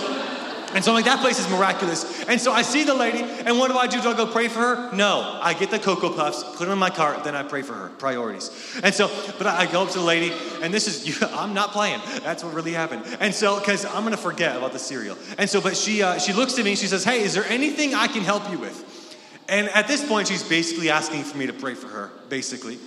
[0.73, 2.23] and so I'm like, that place is miraculous.
[2.25, 4.01] And so I see the lady, and what do I do?
[4.01, 4.95] Do I go pray for her?
[4.95, 5.39] No.
[5.41, 7.89] I get the Cocoa Puffs, put them in my cart, then I pray for her.
[7.89, 8.49] Priorities.
[8.83, 11.71] And so, but I go up to the lady, and this is, you, I'm not
[11.71, 12.01] playing.
[12.23, 13.03] That's what really happened.
[13.19, 15.17] And so, because I'm going to forget about the cereal.
[15.37, 17.93] And so, but she, uh, she looks at me, she says, hey, is there anything
[17.93, 18.87] I can help you with?
[19.49, 22.79] And at this point, she's basically asking for me to pray for her, basically.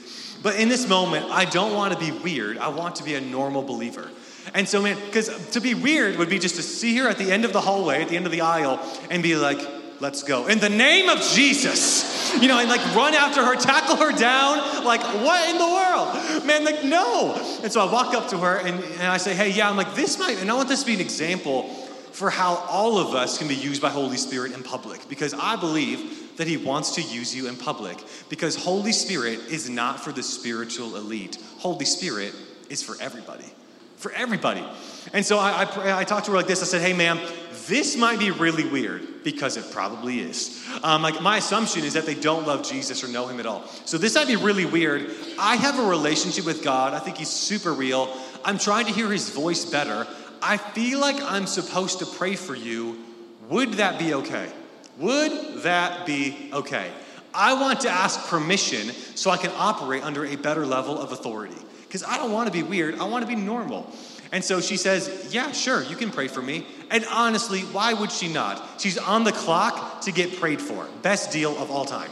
[0.42, 2.58] But in this moment, I don't want to be weird.
[2.58, 4.10] I want to be a normal believer.
[4.52, 7.32] And so, man, because to be weird would be just to see her at the
[7.32, 8.78] end of the hallway, at the end of the aisle,
[9.10, 9.58] and be like,
[10.00, 10.46] let's go.
[10.46, 12.12] In the name of Jesus.
[12.40, 14.84] You know, and like run after her, tackle her down.
[14.84, 16.46] Like, what in the world?
[16.46, 17.34] Man, like, no.
[17.62, 19.94] And so I walk up to her and, and I say, hey, yeah, I'm like,
[19.94, 21.68] this might, and I want this to be an example
[22.12, 25.08] for how all of us can be used by Holy Spirit in public.
[25.08, 27.98] Because I believe that He wants to use you in public.
[28.28, 32.34] Because Holy Spirit is not for the spiritual elite, Holy Spirit
[32.68, 33.46] is for everybody
[33.96, 34.64] for everybody.
[35.12, 36.62] And so I, I, I, talked to her like this.
[36.62, 37.20] I said, hey, ma'am,
[37.66, 40.66] this might be really weird because it probably is.
[40.82, 43.66] Um, like my assumption is that they don't love Jesus or know him at all.
[43.84, 45.10] So this might be really weird.
[45.38, 46.92] I have a relationship with God.
[46.92, 48.14] I think he's super real.
[48.44, 50.06] I'm trying to hear his voice better.
[50.42, 52.98] I feel like I'm supposed to pray for you.
[53.48, 54.50] Would that be okay?
[54.98, 56.90] Would that be okay?
[57.32, 61.56] I want to ask permission so I can operate under a better level of authority.
[61.94, 63.88] Because I don't want to be weird, I want to be normal.
[64.32, 66.66] And so she says, Yeah, sure, you can pray for me.
[66.90, 68.80] And honestly, why would she not?
[68.80, 70.88] She's on the clock to get prayed for.
[71.02, 72.10] Best deal of all time.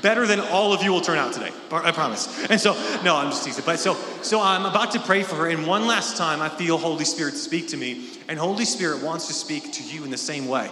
[0.00, 1.52] Better than all of you will turn out today.
[1.70, 2.48] I promise.
[2.48, 2.72] And so,
[3.04, 3.64] no, I'm just teasing.
[3.66, 6.78] But so, so I'm about to pray for her, and one last time I feel
[6.78, 10.16] Holy Spirit speak to me, and Holy Spirit wants to speak to you in the
[10.16, 10.70] same way.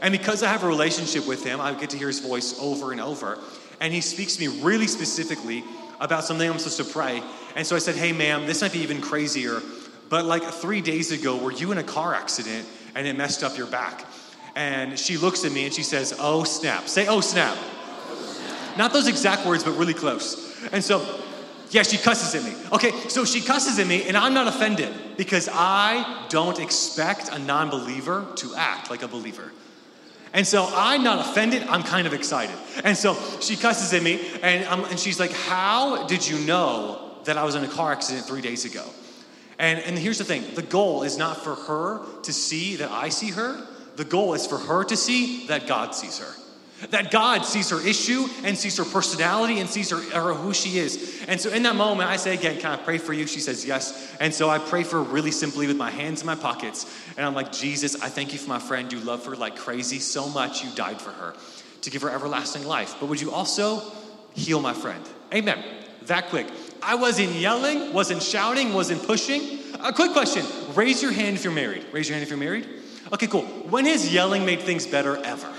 [0.00, 2.92] And because I have a relationship with him, I get to hear his voice over
[2.92, 3.36] and over.
[3.80, 5.64] And he speaks to me really specifically
[6.00, 7.22] about something I'm supposed to pray.
[7.54, 9.60] And so I said, Hey, ma'am, this might be even crazier,
[10.08, 13.56] but like three days ago, were you in a car accident and it messed up
[13.56, 14.04] your back?
[14.54, 16.88] And she looks at me and she says, Oh, snap.
[16.88, 17.56] Say, Oh, snap.
[18.76, 20.64] Not those exact words, but really close.
[20.72, 21.20] And so,
[21.70, 22.56] yeah, she cusses at me.
[22.72, 27.38] Okay, so she cusses at me, and I'm not offended because I don't expect a
[27.38, 29.52] non believer to act like a believer.
[30.36, 32.54] And so I'm not offended, I'm kind of excited.
[32.84, 37.38] And so she cusses at me, and, and she's like, How did you know that
[37.38, 38.84] I was in a car accident three days ago?
[39.58, 43.08] And, and here's the thing the goal is not for her to see that I
[43.08, 46.34] see her, the goal is for her to see that God sees her.
[46.90, 50.78] That God sees her issue and sees her personality and sees her, her, who she
[50.78, 51.24] is.
[51.26, 53.26] And so in that moment, I say again, Can I pray for you?
[53.26, 54.14] She says yes.
[54.20, 56.84] And so I pray for her really simply with my hands in my pockets.
[57.16, 58.92] And I'm like, Jesus, I thank you for my friend.
[58.92, 61.34] You love her like crazy so much, you died for her
[61.80, 62.96] to give her everlasting life.
[63.00, 63.82] But would you also
[64.34, 65.02] heal my friend?
[65.32, 65.64] Amen.
[66.02, 66.46] That quick.
[66.82, 69.60] I wasn't yelling, wasn't shouting, wasn't pushing.
[69.80, 71.86] A quick question raise your hand if you're married.
[71.92, 72.68] Raise your hand if you're married.
[73.12, 73.42] Okay, cool.
[73.42, 75.52] When has yelling made things better ever?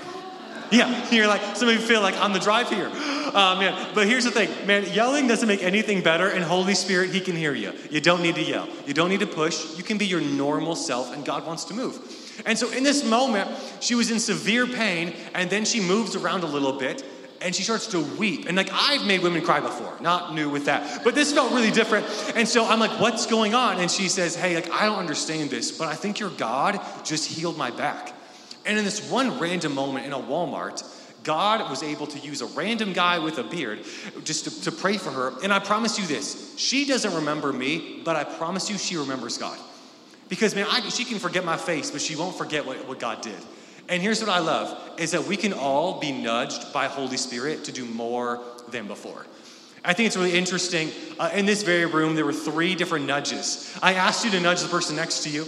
[0.71, 2.91] Yeah, you're like, some of you feel like on the drive here.
[3.27, 7.11] Uh, man, but here's the thing, man, yelling doesn't make anything better, and Holy Spirit,
[7.11, 7.73] He can hear you.
[7.91, 9.77] You don't need to yell, you don't need to push.
[9.77, 11.99] You can be your normal self, and God wants to move.
[12.45, 13.49] And so in this moment,
[13.81, 17.03] she was in severe pain, and then she moves around a little bit,
[17.41, 18.45] and she starts to weep.
[18.47, 21.71] And like I've made women cry before, not new with that, but this felt really
[21.71, 22.05] different.
[22.35, 23.79] And so I'm like, what's going on?
[23.79, 27.29] And she says, hey, like I don't understand this, but I think your God just
[27.29, 28.13] healed my back.
[28.67, 30.83] And in this one random moment in a Walmart,
[31.23, 33.83] God was able to use a random guy with a beard
[34.23, 35.33] just to, to, pray for her.
[35.43, 39.37] And I promise you this she doesn't remember me, but I promise you she remembers
[39.37, 39.57] God.
[40.29, 43.21] Because, man, I, she can forget my face, but she won't forget what, what God
[43.21, 43.39] did.
[43.89, 47.63] And here's what I love is that we can all be nudged by Holy Spirit
[47.65, 49.25] to do more than before.
[49.85, 50.91] I think it's really interesting.
[51.17, 53.77] Uh, in this very room, there were three different nudges.
[53.81, 55.45] I asked you to nudge the person next to you.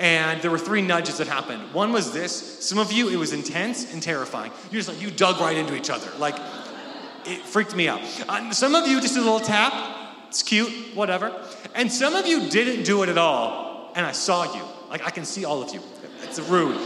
[0.00, 1.74] And there were three nudges that happened.
[1.74, 2.64] One was this.
[2.66, 4.50] Some of you, it was intense and terrifying.
[4.70, 6.10] You just like you dug right into each other.
[6.18, 6.36] Like
[7.26, 8.00] it freaked me out.
[8.26, 9.74] Uh, some of you just did a little tap.
[10.28, 11.38] It's cute, whatever.
[11.74, 13.92] And some of you didn't do it at all.
[13.94, 14.62] And I saw you.
[14.88, 15.82] Like I can see all of you.
[16.22, 16.80] It's rude.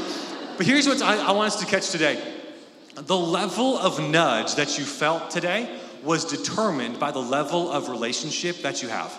[0.57, 2.21] But here's what I, I want us to catch today.
[2.97, 8.57] The level of nudge that you felt today was determined by the level of relationship
[8.63, 9.17] that you have.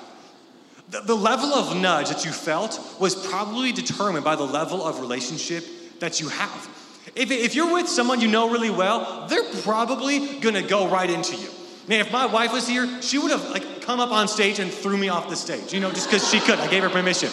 [0.89, 4.99] The, the level of nudge that you felt was probably determined by the level of
[4.99, 5.65] relationship
[5.99, 6.69] that you have.
[7.15, 11.35] If, if you're with someone you know really well, they're probably gonna go right into
[11.35, 11.49] you.
[11.87, 14.71] Man, if my wife was here, she would have like come up on stage and
[14.71, 16.59] threw me off the stage, you know, just because she could.
[16.59, 17.29] I gave her permission.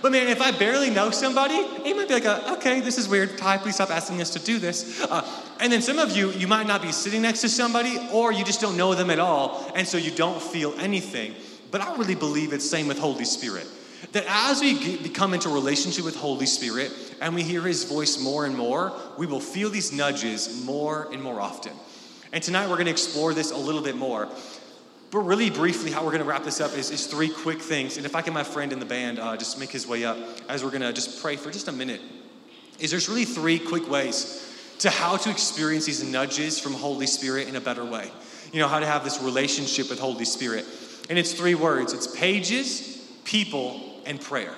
[0.00, 3.08] But man, if I barely know somebody, it might be like, a, okay, this is
[3.08, 3.38] weird.
[3.38, 5.00] Ty, please stop asking us to do this.
[5.00, 5.24] Uh,
[5.60, 8.44] and then some of you, you might not be sitting next to somebody, or you
[8.44, 11.34] just don't know them at all, and so you don't feel anything.
[11.72, 13.66] But I really believe it's same with Holy Spirit.
[14.12, 18.44] That as we become into relationship with Holy Spirit and we hear His voice more
[18.44, 21.72] and more, we will feel these nudges more and more often.
[22.32, 24.28] And tonight we're going to explore this a little bit more.
[25.10, 27.96] But really briefly, how we're going to wrap this up is, is three quick things.
[27.96, 30.16] And if I can, my friend in the band, uh, just make his way up
[30.48, 32.00] as we're going to just pray for just a minute.
[32.80, 37.48] Is there's really three quick ways to how to experience these nudges from Holy Spirit
[37.48, 38.10] in a better way.
[38.52, 40.66] You know, how to have this relationship with Holy Spirit.
[41.10, 44.54] And it's three words it's pages, people, and prayer.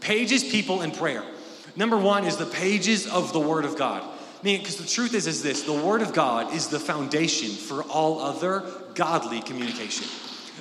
[0.00, 1.24] Pages, people, and prayer.
[1.74, 4.02] Number one is the pages of the Word of God.
[4.02, 7.50] I mean, Because the truth is, is this the Word of God is the foundation
[7.50, 8.62] for all other
[8.94, 10.06] godly communication.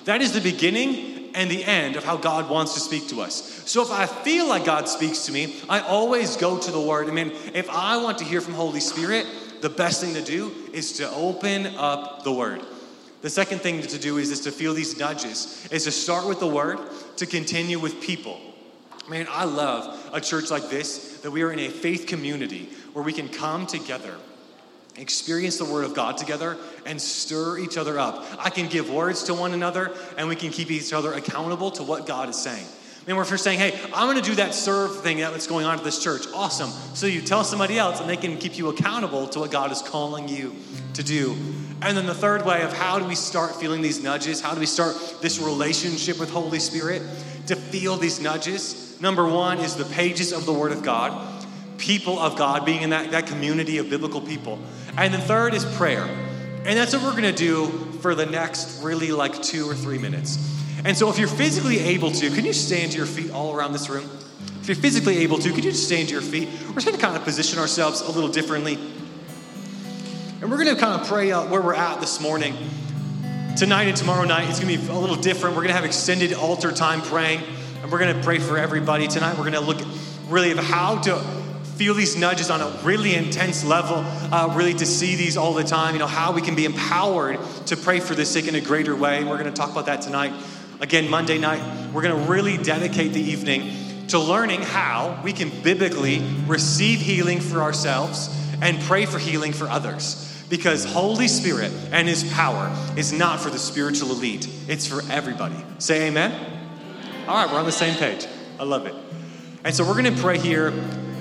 [0.05, 3.63] That is the beginning and the end of how God wants to speak to us.
[3.65, 7.09] So if I feel like God speaks to me, I always go to the Word.
[7.09, 9.25] I mean, if I want to hear from Holy Spirit,
[9.61, 12.61] the best thing to do is to open up the Word.
[13.25, 16.39] The second thing to do is, is to feel these nudges, is to start with
[16.39, 16.77] the word,
[17.17, 18.39] to continue with people.
[19.09, 23.03] Man, I love a church like this, that we are in a faith community where
[23.03, 24.15] we can come together,
[24.95, 28.23] experience the Word of God together, and stir each other up.
[28.38, 31.83] I can give words to one another, and we can keep each other accountable to
[31.83, 32.67] what God is saying.
[33.07, 35.83] And we're saying, hey, I'm going to do that serve thing that's going on at
[35.83, 36.25] this church.
[36.33, 36.71] Awesome.
[36.95, 39.81] So you tell somebody else and they can keep you accountable to what God is
[39.81, 40.55] calling you
[40.95, 41.35] to do.
[41.81, 44.41] And then the third way of how do we start feeling these nudges?
[44.41, 47.03] How do we start this relationship with Holy Spirit
[47.45, 48.99] to feel these nudges?
[48.99, 51.35] Number one is the pages of the Word of God
[51.77, 54.59] people of God, being in that, that community of biblical people.
[54.97, 56.03] And the third is prayer.
[56.65, 57.67] And that's what we're gonna do
[58.01, 60.54] for the next really like two or three minutes.
[60.85, 63.73] And so if you're physically able to, can you stand to your feet all around
[63.73, 64.07] this room?
[64.61, 66.47] If you're physically able to, could you just stand to your feet?
[66.67, 68.77] We're just gonna kind of position ourselves a little differently.
[70.41, 72.55] And we're gonna kind of pray uh, where we're at this morning.
[73.57, 75.55] Tonight and tomorrow night, it's gonna be a little different.
[75.55, 77.41] We're gonna have extended altar time praying,
[77.81, 79.07] and we're gonna pray for everybody.
[79.07, 79.81] Tonight, we're gonna look
[80.27, 81.19] really at how to
[81.75, 83.97] feel these nudges on a really intense level,
[84.31, 87.37] uh, really to see these all the time, you know, how we can be empowered
[87.65, 89.23] to pray for the sick in a greater way.
[89.23, 90.33] We're going to talk about that tonight.
[90.81, 91.61] Again, Monday night,
[91.93, 97.39] we're going to really dedicate the evening to learning how we can biblically receive healing
[97.39, 98.29] for ourselves
[98.61, 100.21] and pray for healing for others.
[100.49, 105.55] Because Holy Spirit and His power is not for the spiritual elite, it's for everybody.
[105.79, 106.31] Say amen.
[107.27, 108.27] All right, we're on the same page.
[108.59, 108.93] I love it.
[109.63, 110.67] And so we're going to pray here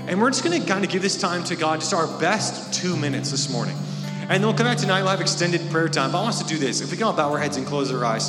[0.06, 2.74] and we're just going to kind of give this time to God, just our best
[2.74, 3.76] two minutes this morning.
[4.20, 6.12] And then we'll come back tonight, we'll have extended prayer time.
[6.12, 6.82] But I want us to do this.
[6.82, 8.28] If we can all bow our heads and close our eyes,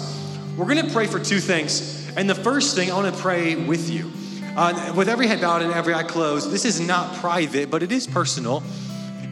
[0.58, 2.10] we're going to pray for two things.
[2.16, 4.12] And the first thing, I want to pray with you.
[4.56, 7.92] Uh, with every head bowed and every eye closed, this is not private, but it
[7.92, 8.64] is personal.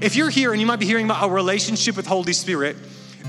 [0.01, 2.75] If you're here and you might be hearing about a relationship with Holy Spirit,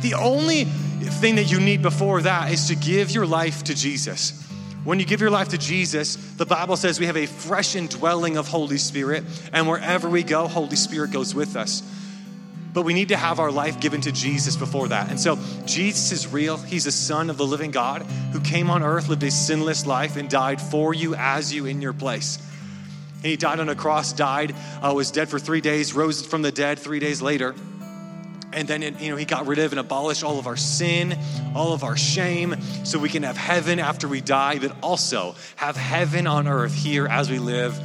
[0.03, 4.41] the only thing that you need before that is to give your life to Jesus.
[4.83, 8.37] When you give your life to Jesus, the Bible says we have a fresh indwelling
[8.37, 11.83] of Holy Spirit, and wherever we go, Holy Spirit goes with us.
[12.75, 15.09] But we need to have our life given to Jesus before that.
[15.09, 16.57] And so Jesus is real.
[16.57, 20.17] He's the Son of the living God who came on earth, lived a sinless life,
[20.17, 22.39] and died for you as you in your place.
[23.23, 26.53] he died on a cross, died, uh, was dead for three days, rose from the
[26.53, 27.55] dead three days later
[28.55, 31.19] and then you know he got rid of and abolished all of our sin
[31.55, 35.77] all of our shame so we can have heaven after we die but also have
[35.77, 37.77] heaven on earth here as we live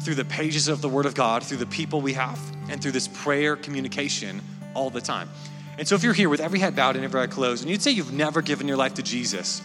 [0.00, 2.92] through the pages of the word of god through the people we have and through
[2.92, 4.40] this prayer communication
[4.74, 5.28] all the time
[5.78, 7.82] and so if you're here with every head bowed and every eye closed and you'd
[7.82, 9.62] say you've never given your life to jesus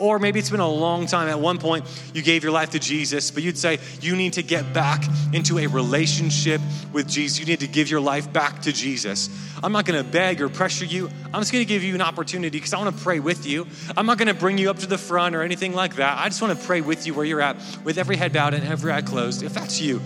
[0.00, 1.28] or maybe it's been a long time.
[1.28, 1.84] At one point,
[2.14, 5.58] you gave your life to Jesus, but you'd say you need to get back into
[5.58, 6.60] a relationship
[6.92, 7.38] with Jesus.
[7.38, 9.28] You need to give your life back to Jesus.
[9.62, 11.10] I'm not to beg or pressure you.
[11.32, 13.66] I'm just to give you an opportunity because I want to pray with you.
[13.94, 16.18] I'm not to bring you up to the front or anything like that.
[16.18, 18.66] I just want to pray with you where you're at, with every head bowed and
[18.66, 19.42] every eye closed.
[19.42, 20.00] If that's you,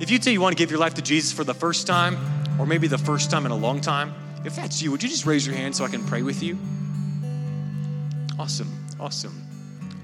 [0.00, 2.16] if you'd say you want to give your life to Jesus for the first time,
[2.58, 5.26] or maybe the first time in a long time, if that's you, would you just
[5.26, 6.58] raise your hand so I can pray with you?
[8.38, 8.72] Awesome.
[8.98, 9.46] Awesome.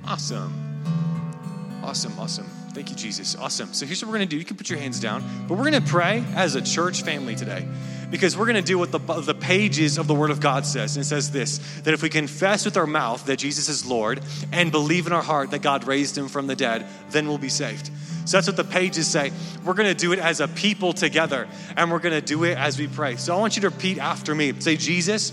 [0.07, 1.81] Awesome.
[1.83, 2.19] Awesome.
[2.19, 2.47] Awesome.
[2.75, 3.35] Thank you, Jesus.
[3.37, 3.73] Awesome.
[3.73, 4.39] So here's what we're going to do.
[4.39, 7.35] You can put your hands down, but we're going to pray as a church family
[7.35, 7.67] today
[8.11, 10.97] because we're going to do what the, the pages of the Word of God says.
[10.97, 14.21] And it says this that if we confess with our mouth that Jesus is Lord
[14.53, 17.49] and believe in our heart that God raised him from the dead, then we'll be
[17.49, 17.91] saved.
[18.27, 19.33] So that's what the pages say.
[19.65, 22.59] We're going to do it as a people together, and we're going to do it
[22.59, 23.15] as we pray.
[23.17, 24.53] So I want you to repeat after me.
[24.59, 25.33] Say, Jesus,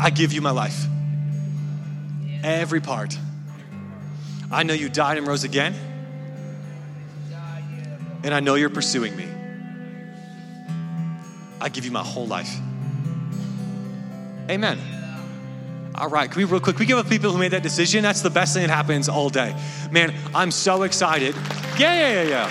[0.00, 0.84] I give you my life
[2.42, 3.16] every part.
[4.50, 5.74] I know you died and rose again,
[8.24, 9.28] and I know you're pursuing me.
[11.60, 12.52] I give you my whole life.
[14.50, 14.78] Amen.
[15.98, 16.78] All right, can we real quick?
[16.78, 18.02] We give up people who made that decision.
[18.02, 19.56] That's the best thing that happens all day.
[19.90, 21.34] Man, I'm so excited.
[21.78, 22.48] Yeah, yeah, yeah, yeah.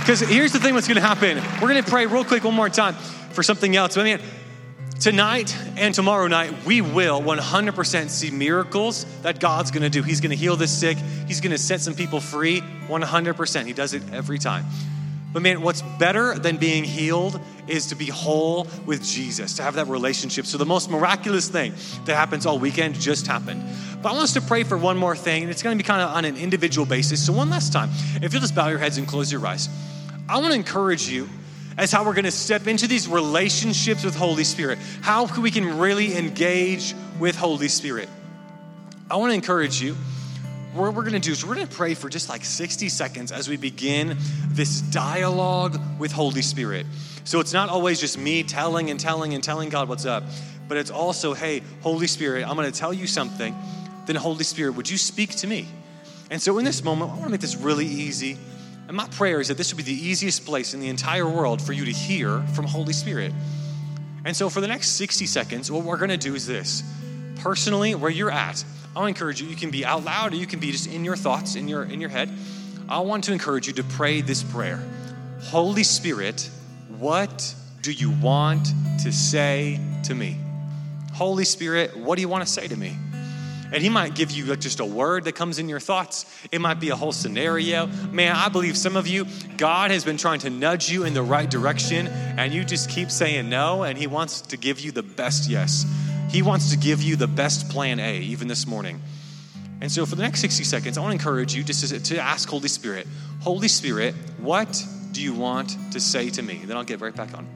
[0.00, 1.42] Because here's the thing that's gonna happen.
[1.60, 2.94] We're gonna pray real quick one more time
[3.32, 3.96] for something else.
[3.96, 4.20] But man,
[5.00, 10.02] Tonight and tomorrow night, we will 100% see miracles that God's gonna do.
[10.02, 13.66] He's gonna heal the sick, He's gonna set some people free 100%.
[13.66, 14.66] He does it every time.
[15.32, 19.74] But man, what's better than being healed is to be whole with Jesus, to have
[19.74, 20.46] that relationship.
[20.46, 21.74] So the most miraculous thing
[22.06, 23.62] that happens all weekend just happened.
[24.02, 26.00] But I want us to pray for one more thing, and it's gonna be kind
[26.00, 27.24] of on an individual basis.
[27.24, 27.90] So one last time,
[28.22, 29.68] if you'll just bow your heads and close your eyes,
[30.28, 31.28] I wanna encourage you
[31.78, 35.78] as how we're going to step into these relationships with Holy Spirit, how we can
[35.78, 38.08] really engage with Holy Spirit.
[39.08, 39.96] I want to encourage you.
[40.78, 43.56] What we're to do is we're to pray for just like 60 seconds as we
[43.56, 44.16] begin
[44.50, 46.86] this dialogue with Holy Spirit.
[47.24, 50.22] So it's not always just me telling and telling and telling God what's up,
[50.68, 53.56] but it's also, hey, Holy Spirit, I'm to tell you something.
[54.06, 55.66] Then, Holy Spirit, would you speak to me?
[56.30, 58.38] And so in this moment, I want to make this really easy.
[58.86, 61.60] And my prayer is that this would be the easiest place in the entire world
[61.60, 63.32] for you to hear from Holy Spirit.
[64.24, 66.84] And so for the next 60 seconds, what we're to do is this.
[67.40, 68.64] Personally, where you're at,
[68.94, 69.48] I want to encourage you.
[69.48, 71.84] You can be out loud or you can be just in your thoughts, in your
[71.84, 72.30] in your head.
[72.88, 74.82] I want to encourage you to pray this prayer.
[75.42, 76.50] Holy Spirit,
[76.98, 78.68] what do you want
[79.02, 80.36] to say to me?
[81.12, 82.96] Holy Spirit, what do you want to say to me?
[83.70, 86.24] And he might give you like just a word that comes in your thoughts.
[86.50, 87.86] It might be a whole scenario.
[88.10, 89.26] Man, I believe some of you,
[89.58, 93.10] God has been trying to nudge you in the right direction, and you just keep
[93.10, 95.84] saying no, and he wants to give you the best yes.
[96.28, 99.00] He wants to give you the best plan A, even this morning.
[99.80, 102.18] And so, for the next 60 seconds, I want to encourage you just to, to
[102.18, 103.06] ask Holy Spirit,
[103.40, 106.62] Holy Spirit, what do you want to say to me?
[106.64, 107.46] Then I'll get right back on.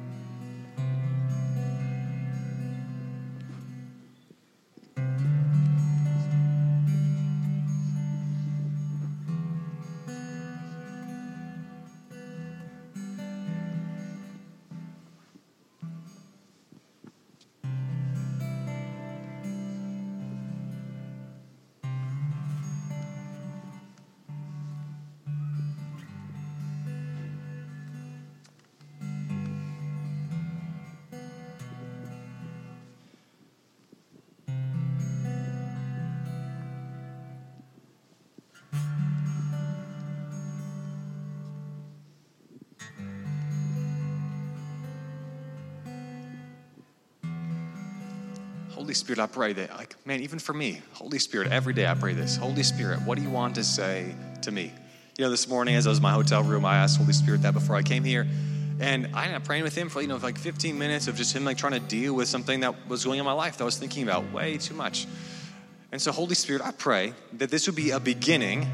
[49.12, 52.14] Spirit, I pray that, like, man, even for me, Holy Spirit, every day I pray
[52.14, 52.34] this.
[52.34, 54.72] Holy Spirit, what do you want to say to me?
[55.18, 57.42] You know, this morning as I was in my hotel room, I asked Holy Spirit
[57.42, 58.26] that before I came here.
[58.80, 61.36] And I ended up praying with him for, you know, like 15 minutes of just
[61.36, 63.64] him like trying to deal with something that was going on in my life that
[63.64, 65.06] I was thinking about way too much.
[65.90, 68.66] And so, Holy Spirit, I pray that this would be a beginning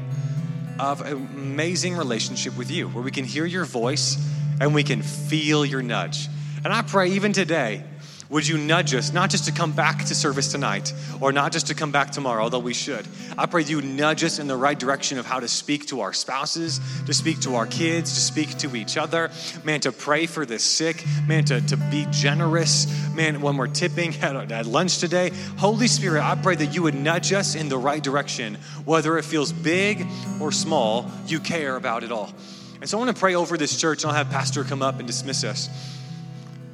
[0.79, 4.17] of an amazing relationship with you where we can hear your voice
[4.61, 6.29] and we can feel your nudge.
[6.63, 7.83] And I pray even today
[8.29, 11.67] would you nudge us, not just to come back to service tonight or not just
[11.67, 13.07] to come back tomorrow, although we should?
[13.37, 16.13] I pray you nudge us in the right direction of how to speak to our
[16.13, 19.31] spouses, to speak to our kids, to speak to each other,
[19.63, 24.15] man, to pray for the sick, man, to, to be generous, man, when we're tipping
[24.21, 25.31] at, at lunch today.
[25.57, 29.25] Holy Spirit, I pray that you would nudge us in the right direction, whether it
[29.25, 30.05] feels big
[30.39, 32.31] or small, you care about it all.
[32.79, 34.99] And so I want to pray over this church, and I'll have Pastor come up
[34.99, 35.69] and dismiss us.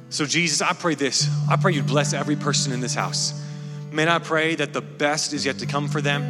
[0.08, 1.28] So, Jesus, I pray this.
[1.50, 3.42] I pray you'd bless every person in this house.
[3.90, 6.22] Man, I pray that the best is yet to come for them.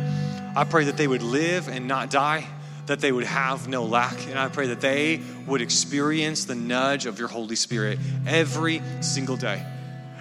[0.57, 2.47] I pray that they would live and not die,
[2.87, 4.27] that they would have no lack.
[4.29, 9.37] And I pray that they would experience the nudge of your Holy Spirit every single
[9.37, 9.65] day.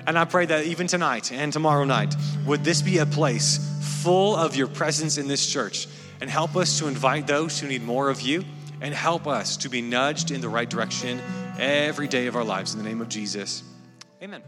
[0.05, 2.13] And I pray that even tonight and tomorrow night,
[2.45, 3.59] would this be a place
[4.03, 5.87] full of your presence in this church
[6.19, 8.43] and help us to invite those who need more of you
[8.81, 11.21] and help us to be nudged in the right direction
[11.59, 12.73] every day of our lives.
[12.73, 13.63] In the name of Jesus,
[14.21, 14.41] amen.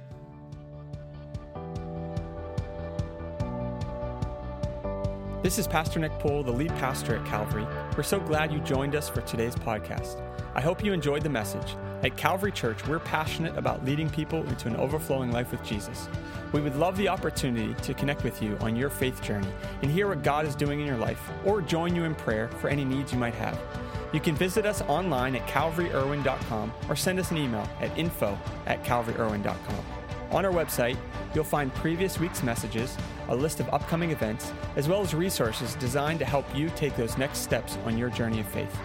[5.43, 7.65] This is Pastor Nick Poole, the lead pastor at Calvary.
[7.95, 10.21] We're so glad you joined us for today's podcast.
[10.55, 11.75] I hope you enjoyed the message.
[12.03, 16.09] At Calvary Church, we're passionate about leading people into an overflowing life with Jesus.
[16.51, 19.47] We would love the opportunity to connect with you on your faith journey
[19.81, 22.67] and hear what God is doing in your life or join you in prayer for
[22.67, 23.57] any needs you might have.
[24.13, 28.83] You can visit us online at calvaryirwin.com or send us an email at info at
[28.83, 29.85] calvaryirwin.com.
[30.31, 30.97] On our website,
[31.33, 32.97] you'll find previous week's messages,
[33.29, 37.17] a list of upcoming events, as well as resources designed to help you take those
[37.17, 38.77] next steps on your journey of faith.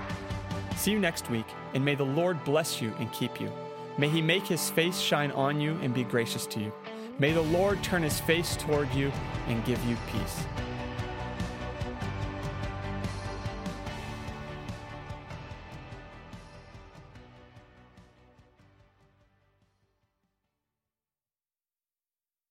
[0.76, 3.52] See you next week, and may the Lord bless you and keep you.
[3.98, 6.72] May he make his face shine on you and be gracious to you.
[7.18, 9.12] May the Lord turn his face toward you
[9.48, 10.44] and give you peace.